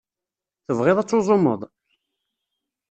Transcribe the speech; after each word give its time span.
Tebɣiḍ 0.65 0.97
ad 0.99 1.07
tuẓumeḍ? 1.09 1.61